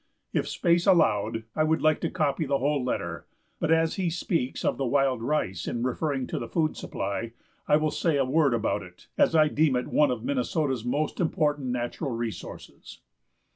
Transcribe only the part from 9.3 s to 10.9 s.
I deem it one of Minnesota's